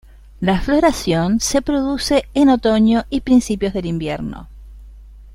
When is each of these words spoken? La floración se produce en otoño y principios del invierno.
La 0.39 0.59
floración 0.59 1.39
se 1.39 1.61
produce 1.61 2.23
en 2.33 2.49
otoño 2.49 3.05
y 3.11 3.21
principios 3.21 3.71
del 3.71 3.85
invierno. 3.85 4.49